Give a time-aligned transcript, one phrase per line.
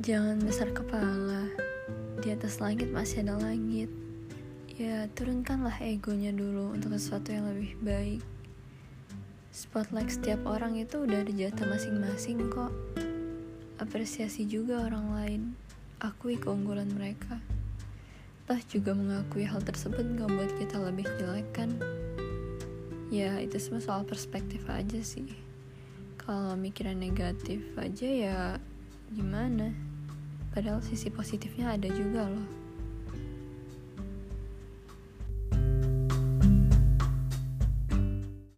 [0.00, 1.44] Jangan besar kepala.
[2.24, 3.92] Di atas langit masih ada langit.
[4.80, 8.24] Ya, turunkanlah egonya dulu untuk sesuatu yang lebih baik.
[9.52, 12.72] Spotlight setiap orang itu udah ada jatah masing-masing kok.
[13.76, 15.42] Apresiasi juga orang lain.
[16.00, 17.36] Akui keunggulan mereka.
[18.48, 21.76] Toh juga mengakui hal tersebut gak buat kita lebih jelek kan?
[23.12, 25.28] Ya, itu semua soal perspektif aja sih.
[26.16, 28.38] Kalau mikiran negatif aja ya
[29.12, 29.89] gimana?
[30.50, 32.69] Padahal sisi positifnya ada juga loh.